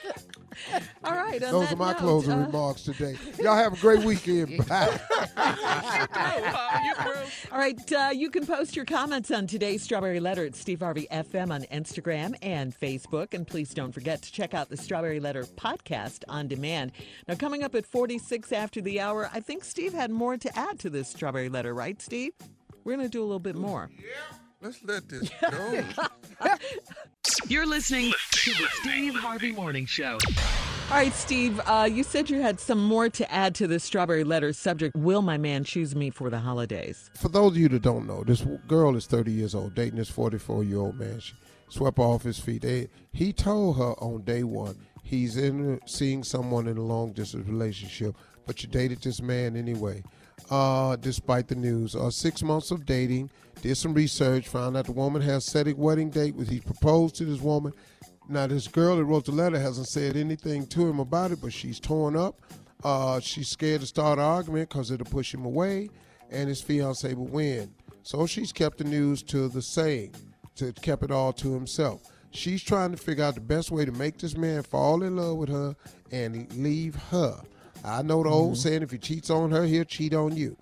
All 1.04 1.14
right. 1.14 1.42
On 1.42 1.52
Those 1.52 1.68
that 1.68 1.74
are 1.74 1.76
my 1.76 1.92
note, 1.92 1.98
closing 1.98 2.32
uh, 2.32 2.46
remarks 2.46 2.82
today. 2.82 3.16
Y'all 3.40 3.56
have 3.56 3.74
a 3.74 3.76
great 3.76 4.04
weekend. 4.04 4.66
Bye. 4.68 5.00
All 7.52 7.58
right, 7.58 7.92
uh, 7.92 8.10
you 8.12 8.30
can 8.30 8.46
post 8.46 8.76
your 8.76 8.84
comments 8.84 9.30
on 9.30 9.46
today's 9.46 9.82
Strawberry 9.82 10.20
Letter 10.20 10.44
at 10.44 10.54
Steve 10.54 10.80
Harvey 10.80 11.06
FM 11.10 11.50
on 11.52 11.62
Instagram 11.64 12.34
and 12.42 12.78
Facebook. 12.78 13.34
And 13.34 13.46
please 13.46 13.72
don't 13.72 13.92
forget 13.92 14.22
to 14.22 14.32
check 14.32 14.54
out 14.54 14.68
the 14.68 14.76
Strawberry 14.76 15.20
Letter 15.20 15.44
podcast 15.44 16.24
on 16.28 16.48
demand. 16.48 16.92
Now, 17.28 17.34
coming 17.34 17.62
up 17.62 17.74
at 17.74 17.86
46 17.86 18.52
after 18.52 18.80
the 18.80 19.00
hour, 19.00 19.30
I 19.32 19.40
think 19.40 19.64
Steve 19.64 19.92
had 19.92 20.10
more 20.10 20.36
to 20.36 20.58
add 20.58 20.78
to 20.80 20.90
this 20.90 21.08
Strawberry 21.08 21.48
Letter, 21.48 21.74
right, 21.74 22.00
Steve? 22.00 22.32
We're 22.84 22.96
going 22.96 23.06
to 23.06 23.10
do 23.10 23.22
a 23.22 23.26
little 23.26 23.38
bit 23.40 23.56
more. 23.56 23.90
Let's 24.62 24.82
let 24.84 25.08
this 25.08 25.30
go. 25.50 25.82
You're 27.48 27.66
listening 27.66 28.12
to 28.32 28.50
the 28.50 28.66
Steve 28.80 29.14
Harvey 29.14 29.52
Morning 29.52 29.86
Show. 29.86 30.18
All 30.88 30.96
right, 30.96 31.12
Steve, 31.12 31.60
uh, 31.66 31.88
you 31.90 32.02
said 32.02 32.30
you 32.30 32.40
had 32.40 32.58
some 32.60 32.82
more 32.82 33.08
to 33.08 33.32
add 33.32 33.54
to 33.56 33.66
the 33.66 33.78
Strawberry 33.80 34.24
Letter 34.24 34.52
subject. 34.52 34.94
Will 34.96 35.20
my 35.20 35.36
man 35.36 35.64
choose 35.64 35.94
me 35.94 36.10
for 36.10 36.30
the 36.30 36.38
holidays? 36.38 37.10
For 37.16 37.28
those 37.28 37.52
of 37.52 37.56
you 37.58 37.68
that 37.70 37.82
don't 37.82 38.06
know, 38.06 38.24
this 38.24 38.46
girl 38.66 38.96
is 38.96 39.06
30 39.06 39.32
years 39.32 39.54
old, 39.54 39.74
dating 39.74 39.98
this 39.98 40.08
44 40.10 40.64
year 40.64 40.78
old 40.78 40.98
man. 40.98 41.20
She 41.20 41.34
swept 41.68 41.98
off 41.98 42.22
his 42.22 42.38
feet. 42.38 42.62
They, 42.62 42.88
he 43.12 43.32
told 43.32 43.76
her 43.78 43.92
on 44.00 44.22
day 44.22 44.44
one 44.44 44.76
he's 45.02 45.36
in 45.36 45.80
seeing 45.86 46.22
someone 46.24 46.66
in 46.66 46.78
a 46.78 46.82
long 46.82 47.12
distance 47.12 47.46
relationship, 47.48 48.14
but 48.46 48.62
you 48.62 48.68
dated 48.68 49.02
this 49.02 49.20
man 49.20 49.56
anyway. 49.56 50.02
Uh, 50.50 50.96
despite 50.96 51.48
the 51.48 51.54
news, 51.54 51.96
uh, 51.96 52.10
six 52.10 52.42
months 52.42 52.70
of 52.70 52.86
dating, 52.86 53.30
did 53.62 53.74
some 53.76 53.94
research, 53.94 54.48
found 54.48 54.76
out 54.76 54.86
the 54.86 54.92
woman 54.92 55.22
has 55.22 55.44
set 55.44 55.66
a 55.66 55.72
wedding 55.74 56.10
date. 56.10 56.34
He 56.48 56.60
proposed 56.60 57.16
to 57.16 57.24
this 57.24 57.40
woman? 57.40 57.72
Now 58.28 58.46
this 58.46 58.68
girl 58.68 58.96
that 58.96 59.04
wrote 59.04 59.24
the 59.24 59.32
letter 59.32 59.58
hasn't 59.58 59.88
said 59.88 60.16
anything 60.16 60.66
to 60.68 60.86
him 60.86 61.00
about 61.00 61.30
it, 61.30 61.40
but 61.40 61.52
she's 61.52 61.80
torn 61.80 62.16
up. 62.16 62.40
Uh, 62.84 63.18
she's 63.20 63.48
scared 63.48 63.80
to 63.80 63.86
start 63.86 64.18
an 64.18 64.24
argument 64.24 64.68
because 64.68 64.90
it'll 64.90 65.06
push 65.06 65.32
him 65.32 65.44
away, 65.44 65.88
and 66.30 66.48
his 66.48 66.60
fiance 66.60 67.12
will 67.14 67.26
win. 67.26 67.72
So 68.02 68.26
she's 68.26 68.52
kept 68.52 68.78
the 68.78 68.84
news 68.84 69.22
to 69.24 69.48
the 69.48 69.62
same, 69.62 70.12
to 70.56 70.72
kept 70.74 71.02
it 71.02 71.10
all 71.10 71.32
to 71.34 71.52
himself. 71.52 72.02
She's 72.30 72.62
trying 72.62 72.90
to 72.90 72.96
figure 72.96 73.24
out 73.24 73.34
the 73.34 73.40
best 73.40 73.70
way 73.70 73.84
to 73.84 73.92
make 73.92 74.18
this 74.18 74.36
man 74.36 74.62
fall 74.62 75.02
in 75.02 75.16
love 75.16 75.36
with 75.38 75.48
her 75.48 75.74
and 76.12 76.52
leave 76.54 76.94
her. 77.10 77.40
I 77.86 78.02
know 78.02 78.22
the 78.22 78.28
old 78.28 78.52
mm-hmm. 78.52 78.60
saying, 78.60 78.82
if 78.82 78.90
he 78.90 78.98
cheats 78.98 79.30
on 79.30 79.50
her, 79.52 79.64
he'll 79.64 79.84
cheat 79.84 80.12
on 80.12 80.36
you. 80.36 80.56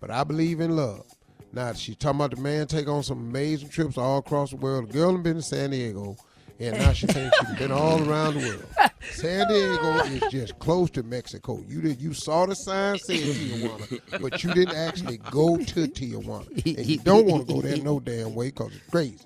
But 0.00 0.10
I 0.10 0.24
believe 0.24 0.60
in 0.60 0.74
love. 0.76 1.06
Now 1.52 1.72
she's 1.72 1.96
talking 1.96 2.18
about 2.18 2.34
the 2.34 2.42
man 2.42 2.66
take 2.66 2.88
on 2.88 3.04
some 3.04 3.18
amazing 3.18 3.68
trips 3.68 3.96
all 3.96 4.18
across 4.18 4.50
the 4.50 4.56
world. 4.56 4.88
The 4.88 4.92
girl 4.92 5.16
been 5.18 5.36
to 5.36 5.42
San 5.42 5.70
Diego, 5.70 6.16
and 6.58 6.76
now 6.76 6.92
she 6.92 7.06
thinks 7.06 7.38
she's 7.38 7.58
been 7.58 7.70
all 7.70 8.02
around 8.10 8.34
the 8.34 8.40
world. 8.48 8.64
San 9.12 9.46
Diego 9.46 9.98
is 10.04 10.32
just 10.32 10.58
close 10.58 10.90
to 10.90 11.04
Mexico. 11.04 11.62
You 11.68 11.80
did 11.80 12.00
you 12.00 12.12
saw 12.12 12.44
the 12.46 12.56
sign 12.56 12.98
saying 12.98 13.22
Tijuana, 13.22 14.20
but 14.20 14.42
you 14.42 14.52
didn't 14.52 14.74
actually 14.74 15.18
go 15.30 15.56
to 15.56 15.86
Tijuana, 15.86 16.48
and 16.76 16.86
you 16.86 16.98
don't 16.98 17.26
want 17.26 17.46
to 17.46 17.54
go 17.54 17.60
there 17.60 17.76
no 17.76 18.00
damn 18.00 18.34
way 18.34 18.48
because 18.48 18.74
it's 18.74 18.90
crazy. 18.90 19.18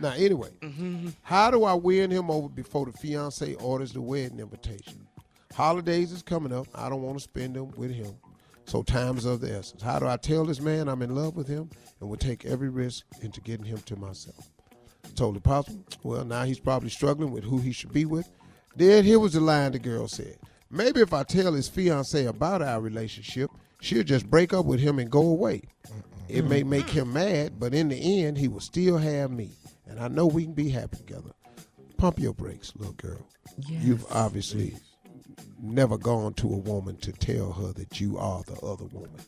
Now 0.00 0.12
anyway, 0.12 0.50
mm-hmm. 0.60 1.08
how 1.22 1.50
do 1.50 1.64
I 1.64 1.72
win 1.72 2.10
him 2.10 2.30
over 2.30 2.48
before 2.48 2.84
the 2.84 2.92
fiance 2.92 3.54
orders 3.54 3.92
the 3.92 4.02
wedding 4.02 4.38
invitation? 4.38 5.06
Holidays 5.60 6.10
is 6.10 6.22
coming 6.22 6.54
up. 6.54 6.66
I 6.74 6.88
don't 6.88 7.02
want 7.02 7.18
to 7.18 7.22
spend 7.22 7.54
them 7.54 7.70
with 7.76 7.90
him. 7.90 8.14
So 8.64 8.82
time 8.82 9.18
is 9.18 9.26
of 9.26 9.42
the 9.42 9.52
essence. 9.54 9.82
How 9.82 9.98
do 9.98 10.06
I 10.06 10.16
tell 10.16 10.46
this 10.46 10.58
man 10.58 10.88
I'm 10.88 11.02
in 11.02 11.14
love 11.14 11.36
with 11.36 11.48
him 11.48 11.68
and 12.00 12.08
will 12.08 12.16
take 12.16 12.46
every 12.46 12.70
risk 12.70 13.04
into 13.20 13.42
getting 13.42 13.66
him 13.66 13.76
to 13.84 13.96
myself? 13.96 14.48
Totally 15.16 15.40
possible. 15.40 15.84
Well, 16.02 16.24
now 16.24 16.44
he's 16.44 16.58
probably 16.58 16.88
struggling 16.88 17.30
with 17.30 17.44
who 17.44 17.58
he 17.58 17.72
should 17.72 17.92
be 17.92 18.06
with. 18.06 18.26
Then 18.74 19.04
here 19.04 19.18
was 19.18 19.34
the 19.34 19.40
line 19.40 19.72
the 19.72 19.78
girl 19.78 20.08
said. 20.08 20.38
Maybe 20.70 21.02
if 21.02 21.12
I 21.12 21.24
tell 21.24 21.52
his 21.52 21.68
fiance 21.68 22.24
about 22.24 22.62
our 22.62 22.80
relationship, 22.80 23.50
she'll 23.82 24.02
just 24.02 24.30
break 24.30 24.54
up 24.54 24.64
with 24.64 24.80
him 24.80 24.98
and 24.98 25.10
go 25.10 25.28
away. 25.28 25.60
It 26.26 26.46
may 26.46 26.62
make 26.62 26.88
him 26.88 27.12
mad, 27.12 27.60
but 27.60 27.74
in 27.74 27.90
the 27.90 28.24
end, 28.24 28.38
he 28.38 28.48
will 28.48 28.60
still 28.60 28.96
have 28.96 29.30
me. 29.30 29.50
And 29.86 30.00
I 30.00 30.08
know 30.08 30.26
we 30.26 30.44
can 30.44 30.54
be 30.54 30.70
happy 30.70 30.96
together. 30.96 31.32
pump 31.98 32.18
your 32.18 32.32
brakes, 32.32 32.72
little 32.76 32.94
girl. 32.94 33.26
Yes. 33.68 33.84
You've 33.84 34.06
obviously 34.10 34.76
never 35.60 35.98
gone 35.98 36.34
to 36.34 36.46
a 36.46 36.56
woman 36.56 36.96
to 36.98 37.12
tell 37.12 37.52
her 37.52 37.72
that 37.74 38.00
you 38.00 38.18
are 38.18 38.42
the 38.44 38.54
other 38.60 38.86
woman. 38.86 39.20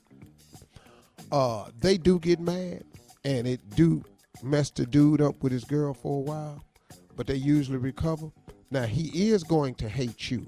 Uh, 1.31 1.67
they 1.81 1.97
do 1.97 2.19
get 2.19 2.41
mad, 2.41 2.85
and 3.25 3.47
it 3.47 3.61
do 3.75 4.05
mess 4.43 4.71
the 4.71 4.85
dude 4.85 5.21
up 5.21 5.43
with 5.43 5.53
his 5.53 5.65
girl 5.65 5.95
for 5.95 6.19
a 6.19 6.21
while, 6.21 6.65
but 7.17 7.27
they 7.27 7.37
usually 7.37 7.79
recover. 7.79 8.31
Now 8.71 8.85
he 8.85 9.31
is 9.31 9.43
going 9.45 9.75
to 9.77 9.89
hate 9.89 10.31
you 10.31 10.47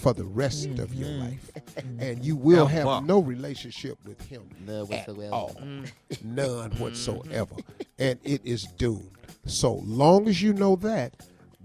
for 0.00 0.12
the 0.12 0.24
rest 0.24 0.66
of 0.78 0.94
your 0.94 1.08
mm-hmm. 1.08 1.20
life, 1.20 1.50
mm-hmm. 1.54 2.00
and 2.00 2.24
you 2.24 2.36
will 2.36 2.66
Hell, 2.66 2.86
wow. 2.86 2.94
have 2.96 3.04
no 3.04 3.20
relationship 3.20 3.98
with 4.04 4.20
him 4.22 4.48
None 4.66 4.82
at 4.82 4.88
whatsoever. 4.88 5.34
all, 5.34 5.54
mm. 5.54 5.88
none 6.24 6.70
mm-hmm. 6.70 6.82
whatsoever, 6.82 7.54
and 7.98 8.18
it 8.24 8.44
is 8.44 8.64
doomed. 8.78 9.10
So 9.46 9.74
long 9.84 10.28
as 10.28 10.42
you 10.42 10.52
know 10.52 10.76
that, 10.76 11.14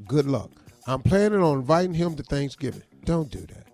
good 0.08 0.28
luck. 0.28 0.52
I'm 0.88 1.02
planning 1.02 1.42
on 1.42 1.60
inviting 1.60 1.94
him 1.94 2.16
to 2.16 2.24
Thanksgiving. 2.24 2.84
Don't 3.12 3.30
do 3.30 3.46
that. 3.46 3.68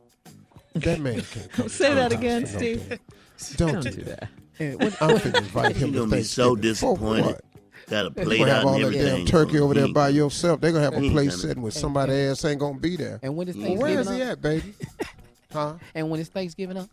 That 0.84 1.00
man 1.00 1.22
can't 1.22 1.52
come. 1.52 1.70
Say 1.70 1.94
that 1.94 1.96
my 1.96 2.02
house 2.02 2.12
again, 2.14 2.46
for 2.48 2.54
no 2.54 2.58
Steve. 2.58 2.90
damn- 2.90 3.00
Don't, 3.58 3.72
Don't 3.74 3.84
do 3.84 3.92
do 3.92 4.02
that. 4.06 4.30
that. 4.58 4.98
I'm 5.00 5.18
finna 5.20 5.38
invite 5.38 5.76
him 5.76 5.94
You're 5.94 6.06
to 6.06 6.10
gonna 6.10 6.16
be 6.18 6.24
so 6.24 6.56
Thanksgiving. 6.56 6.76
For 6.76 6.96
disappointed. 6.98 7.26
what? 7.26 7.42
Got 7.88 8.00
a 8.02 8.04
You 8.06 8.26
plate 8.26 8.40
gonna 8.40 8.52
out 8.52 8.56
have 8.58 8.66
all 8.66 8.74
and 8.74 8.84
that 8.84 8.88
everything. 8.88 9.16
damn 9.18 9.26
turkey 9.28 9.60
over 9.60 9.74
there 9.76 9.88
by 9.94 10.10
yourself. 10.10 10.60
They're 10.60 10.72
gonna 10.72 10.84
have 10.86 10.96
a 10.96 11.10
place 11.12 11.30
gonna- 11.30 11.32
sitting 11.38 11.62
where 11.62 11.72
somebody 11.72 12.14
else 12.14 12.44
ain't 12.46 12.60
gonna 12.60 12.80
be 12.80 12.96
there. 12.96 13.20
And 13.22 13.36
when 13.38 13.48
it's 13.48 13.56
Well, 13.56 13.68
Thanksgiving 13.68 13.96
where 13.96 14.02
is 14.02 14.10
he 14.10 14.22
up? 14.24 14.30
at, 14.32 14.42
baby? 14.42 14.74
Huh? 15.54 15.76
And 15.96 16.10
when 16.10 16.20
it's 16.20 16.30
Thanksgiving 16.30 16.78
up? 16.78 16.90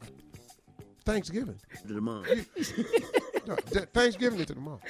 Thanksgiving. 1.04 1.58
to 1.86 1.92
the 1.94 2.00
mom. 2.00 2.24
No, 3.46 3.56
th- 3.56 3.88
Thanksgiving 3.92 4.40
is 4.40 4.46
tomorrow. 4.46 4.80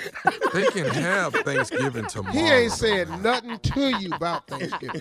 They 0.52 0.66
can 0.66 0.84
have 0.90 1.34
Thanksgiving 1.34 2.06
tomorrow. 2.06 2.32
He 2.34 2.40
ain't 2.42 2.72
said 2.72 3.08
nothing 3.22 3.58
to 3.58 3.90
you 4.00 4.12
about 4.14 4.46
Thanksgiving. 4.46 5.00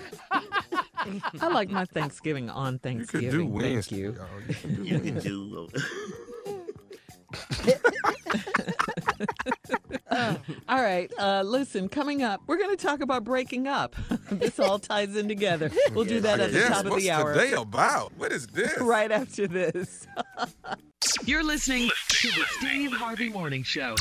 I 1.42 1.48
like 1.48 1.70
my 1.70 1.86
Thanksgiving 1.86 2.50
on 2.50 2.80
You 2.84 3.06
could 3.06 3.22
do 3.32 3.50
Thanksgiving. 3.60 3.60
Thank 3.60 3.92
you. 3.92 4.12
y'all. 4.14 4.28
You 4.48 4.54
could 4.54 4.76
do 4.76 4.84
You 4.84 5.00
can 5.00 5.14
Wednesday. 5.16 5.30
do. 5.30 5.68
All 10.70 10.82
right. 10.82 11.12
Uh, 11.18 11.42
listen, 11.44 11.90
coming 11.90 12.22
up, 12.22 12.42
we're 12.48 12.58
going 12.58 12.76
to 12.76 12.82
talk 12.82 13.02
about 13.02 13.24
breaking 13.24 13.68
up. 13.68 13.96
this 14.32 14.60
all 14.60 14.80
ties 14.80 15.16
in 15.16 15.28
together. 15.28 15.72
We'll 15.94 16.06
do 16.06 16.20
that 16.22 16.40
at 16.40 16.52
the 16.52 16.60
Yes, 16.60 16.70
top 16.70 16.86
of 16.86 16.96
the 16.96 17.12
hour. 17.12 17.26
What's 17.34 17.40
today 17.40 17.54
about? 17.56 18.12
What 18.18 18.32
is 18.32 18.48
this? 18.48 18.78
Right 18.80 19.12
after 19.12 19.48
this. 19.48 20.08
You're 21.26 21.44
listening 21.44 21.90
to 22.10 22.28
the 22.30 22.46
Steve 22.60 22.92
Harvey 22.94 23.30
Morning 23.30 23.64
Show. 23.64 23.96